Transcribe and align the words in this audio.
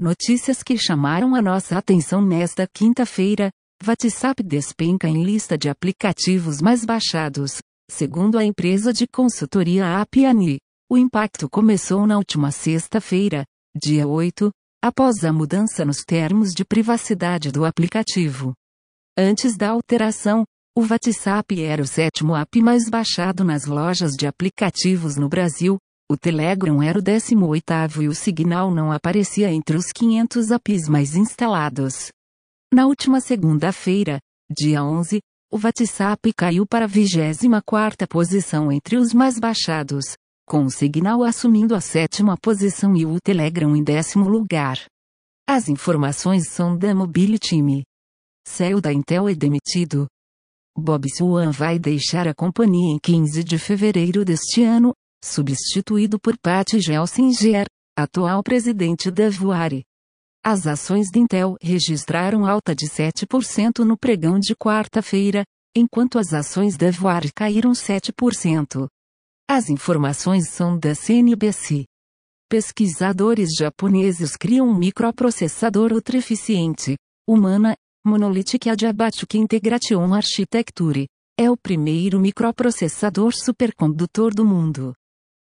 Notícias 0.00 0.62
que 0.62 0.78
chamaram 0.78 1.34
a 1.34 1.42
nossa 1.42 1.76
atenção 1.76 2.22
nesta 2.22 2.66
quinta-feira. 2.66 3.50
WhatsApp 3.86 4.42
despenca 4.42 5.06
em 5.06 5.22
lista 5.22 5.58
de 5.58 5.68
aplicativos 5.68 6.62
mais 6.62 6.86
baixados. 6.86 7.58
Segundo 7.90 8.38
a 8.38 8.42
empresa 8.42 8.94
de 8.94 9.06
consultoria 9.06 10.00
Appiani, 10.00 10.56
o 10.90 10.96
impacto 10.96 11.50
começou 11.50 12.06
na 12.06 12.16
última 12.16 12.50
sexta-feira, 12.50 13.44
dia 13.76 14.08
8, 14.08 14.50
após 14.82 15.22
a 15.22 15.34
mudança 15.34 15.84
nos 15.84 15.98
termos 15.98 16.54
de 16.54 16.64
privacidade 16.64 17.52
do 17.52 17.66
aplicativo. 17.66 18.54
Antes 19.18 19.54
da 19.54 19.68
alteração, 19.68 20.44
o 20.74 20.80
WhatsApp 20.80 21.62
era 21.62 21.82
o 21.82 21.86
sétimo 21.86 22.34
app 22.34 22.62
mais 22.62 22.88
baixado 22.88 23.44
nas 23.44 23.66
lojas 23.66 24.12
de 24.12 24.26
aplicativos 24.26 25.16
no 25.16 25.28
Brasil, 25.28 25.76
o 26.10 26.16
Telegram 26.16 26.82
era 26.82 26.98
o 26.98 27.02
18º 27.02 28.02
e 28.02 28.08
o 28.08 28.14
Signal 28.16 28.74
não 28.74 28.90
aparecia 28.90 29.52
entre 29.52 29.76
os 29.76 29.92
500 29.92 30.50
apps 30.50 30.88
mais 30.88 31.14
instalados. 31.14 32.10
Na 32.74 32.88
última 32.88 33.20
segunda-feira, 33.20 34.18
dia 34.50 34.82
11, 34.82 35.20
o 35.52 35.56
WhatsApp 35.62 36.32
caiu 36.32 36.66
para 36.66 36.86
a 36.86 36.88
24ª 36.88 38.08
posição 38.08 38.72
entre 38.72 38.96
os 38.96 39.14
mais 39.14 39.38
baixados, 39.38 40.16
com 40.48 40.64
o 40.64 40.70
Signal 40.70 41.22
assumindo 41.22 41.76
a 41.76 41.80
sétima 41.80 42.36
posição 42.36 42.96
e 42.96 43.06
o 43.06 43.20
Telegram 43.20 43.76
em 43.76 43.84
décimo 43.84 44.28
lugar. 44.28 44.84
As 45.48 45.68
informações 45.68 46.48
são 46.48 46.76
da 46.76 46.92
Mobile 46.92 47.38
Team. 47.38 47.82
CEO 48.44 48.80
da 48.80 48.92
Intel 48.92 49.28
é 49.28 49.34
demitido. 49.36 50.08
Bob 50.76 51.06
Swan 51.08 51.52
vai 51.52 51.78
deixar 51.78 52.26
a 52.26 52.34
companhia 52.34 52.92
em 52.92 52.98
15 52.98 53.44
de 53.44 53.58
fevereiro 53.58 54.24
deste 54.24 54.64
ano, 54.64 54.92
substituído 55.22 56.18
por 56.18 56.36
Pat 56.38 56.78
Gelsinger, 56.78 57.66
atual 57.96 58.42
presidente 58.42 59.10
da 59.10 59.28
Vuari. 59.28 59.84
As 60.44 60.66
ações 60.66 61.08
de 61.12 61.20
Intel 61.20 61.56
registraram 61.60 62.46
alta 62.46 62.74
de 62.74 62.86
7% 62.86 63.80
no 63.80 63.96
pregão 63.96 64.38
de 64.38 64.56
quarta-feira, 64.56 65.44
enquanto 65.76 66.18
as 66.18 66.32
ações 66.32 66.76
da 66.76 66.90
Vuari 66.90 67.30
caíram 67.32 67.72
7%. 67.72 68.88
As 69.48 69.68
informações 69.68 70.48
são 70.48 70.78
da 70.78 70.94
CNBC. 70.94 71.84
Pesquisadores 72.48 73.50
japoneses 73.54 74.36
criam 74.36 74.68
um 74.68 74.74
microprocessador 74.74 75.92
ultra-eficiente, 75.92 76.96
humana, 77.28 77.76
Monolithic 78.04 78.70
Adiabatic 78.70 79.34
Integration 79.34 80.14
Architecture. 80.14 81.06
É 81.38 81.50
o 81.50 81.56
primeiro 81.56 82.18
microprocessador 82.18 83.32
supercondutor 83.34 84.34
do 84.34 84.44
mundo. 84.44 84.94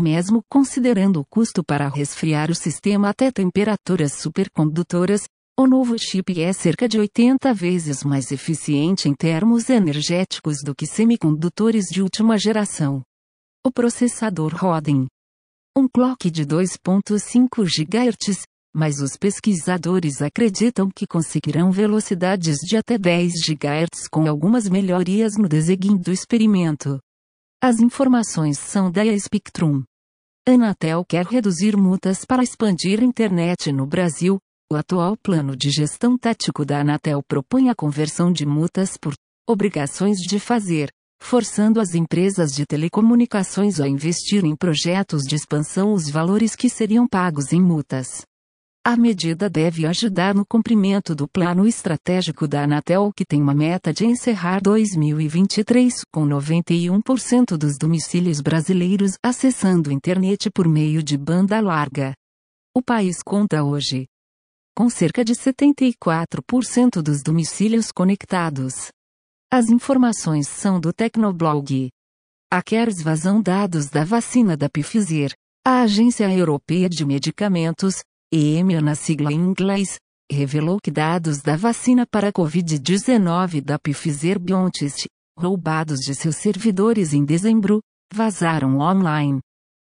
Mesmo 0.00 0.42
considerando 0.50 1.20
o 1.20 1.24
custo 1.24 1.62
para 1.62 1.88
resfriar 1.88 2.50
o 2.50 2.54
sistema 2.54 3.10
até 3.10 3.30
temperaturas 3.30 4.14
supercondutoras, 4.14 5.24
o 5.58 5.66
novo 5.66 5.98
chip 5.98 6.40
é 6.40 6.52
cerca 6.52 6.88
de 6.88 6.98
80 6.98 7.52
vezes 7.52 8.02
mais 8.02 8.32
eficiente 8.32 9.08
em 9.08 9.14
termos 9.14 9.68
energéticos 9.68 10.62
do 10.64 10.74
que 10.74 10.86
semicondutores 10.86 11.84
de 11.90 12.00
última 12.00 12.38
geração. 12.38 13.02
O 13.64 13.70
processador 13.70 14.54
roda 14.56 14.90
em 14.90 15.06
um 15.76 15.86
clock 15.86 16.30
de 16.30 16.44
2.5 16.44 17.64
GHz, 17.64 18.42
mas 18.74 19.00
os 19.00 19.16
pesquisadores 19.16 20.22
acreditam 20.22 20.90
que 20.90 21.06
conseguirão 21.06 21.70
velocidades 21.70 22.56
de 22.66 22.76
até 22.76 22.96
10 22.96 23.32
GHz 23.46 24.08
com 24.10 24.26
algumas 24.26 24.68
melhorias 24.68 25.34
no 25.36 25.48
desenho 25.48 25.98
do 25.98 26.10
experimento. 26.10 26.98
As 27.64 27.78
informações 27.78 28.58
são 28.58 28.90
da 28.90 29.02
Spectrum. 29.16 29.84
Anatel 30.44 31.04
quer 31.08 31.24
reduzir 31.24 31.76
multas 31.76 32.24
para 32.24 32.42
expandir 32.42 32.98
a 32.98 33.04
internet 33.04 33.70
no 33.70 33.86
Brasil. 33.86 34.40
O 34.68 34.74
atual 34.74 35.16
plano 35.16 35.54
de 35.56 35.70
gestão 35.70 36.18
tático 36.18 36.64
da 36.64 36.80
Anatel 36.80 37.22
propõe 37.22 37.68
a 37.68 37.74
conversão 37.76 38.32
de 38.32 38.44
multas 38.44 38.96
por 38.96 39.14
obrigações 39.48 40.18
de 40.18 40.40
fazer, 40.40 40.90
forçando 41.22 41.80
as 41.80 41.94
empresas 41.94 42.52
de 42.52 42.66
telecomunicações 42.66 43.78
a 43.78 43.86
investir 43.86 44.44
em 44.44 44.56
projetos 44.56 45.22
de 45.22 45.36
expansão 45.36 45.92
os 45.92 46.10
valores 46.10 46.56
que 46.56 46.68
seriam 46.68 47.06
pagos 47.06 47.52
em 47.52 47.62
multas. 47.62 48.22
A 48.84 48.96
medida 48.96 49.48
deve 49.48 49.86
ajudar 49.86 50.34
no 50.34 50.44
cumprimento 50.44 51.14
do 51.14 51.28
plano 51.28 51.68
estratégico 51.68 52.48
da 52.48 52.64
Anatel 52.64 53.12
que 53.14 53.24
tem 53.24 53.40
uma 53.40 53.54
meta 53.54 53.92
de 53.92 54.04
encerrar 54.04 54.60
2023 54.60 56.02
com 56.12 56.26
91% 56.26 57.56
dos 57.56 57.78
domicílios 57.78 58.40
brasileiros 58.40 59.12
acessando 59.22 59.92
internet 59.92 60.50
por 60.50 60.66
meio 60.66 61.00
de 61.00 61.16
banda 61.16 61.60
larga. 61.60 62.12
O 62.76 62.82
país 62.82 63.22
conta 63.22 63.62
hoje 63.62 64.08
com 64.76 64.90
cerca 64.90 65.24
de 65.24 65.34
74% 65.34 67.00
dos 67.00 67.22
domicílios 67.22 67.92
conectados. 67.92 68.90
As 69.48 69.68
informações 69.68 70.48
são 70.48 70.80
do 70.80 70.92
Tecnoblog. 70.92 71.88
A 72.50 72.60
Cares 72.60 73.00
vazão 73.00 73.40
dados 73.40 73.88
da 73.90 74.02
vacina 74.02 74.56
da 74.56 74.68
Pfizer, 74.68 75.32
a 75.64 75.82
Agência 75.82 76.28
Europeia 76.36 76.88
de 76.88 77.04
Medicamentos, 77.04 78.02
EMA 78.34 78.80
na 78.80 78.94
sigla 78.94 79.30
em 79.30 79.36
inglês, 79.36 79.98
revelou 80.30 80.78
que 80.82 80.90
dados 80.90 81.42
da 81.42 81.54
vacina 81.54 82.06
para 82.06 82.28
a 82.28 82.32
Covid-19 82.32 83.60
da 83.60 83.78
Pfizer 83.78 84.40
BioNTech, 84.40 85.06
roubados 85.38 86.00
de 86.00 86.14
seus 86.14 86.36
servidores 86.36 87.12
em 87.12 87.26
dezembro, 87.26 87.82
vazaram 88.10 88.78
online. 88.78 89.38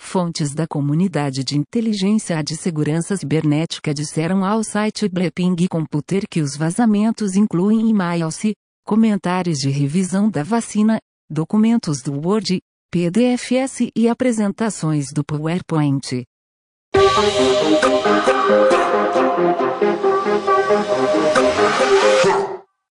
Fontes 0.00 0.54
da 0.54 0.64
comunidade 0.64 1.42
de 1.42 1.58
inteligência 1.58 2.40
de 2.44 2.56
segurança 2.56 3.16
cibernética 3.16 3.92
disseram 3.92 4.44
ao 4.44 4.62
site 4.62 5.08
Bleeping 5.08 5.66
Computer 5.68 6.22
que 6.30 6.40
os 6.40 6.56
vazamentos 6.56 7.34
incluem 7.34 7.90
e-mails, 7.90 8.38
comentários 8.86 9.58
de 9.58 9.70
revisão 9.70 10.30
da 10.30 10.44
vacina, 10.44 11.00
documentos 11.28 12.00
do 12.00 12.12
Word, 12.12 12.60
PDFs 12.92 13.90
e 13.96 14.08
apresentações 14.08 15.06
do 15.12 15.24
PowerPoint. 15.24 16.24
Thank 16.92 17.78
you. 19.50 19.59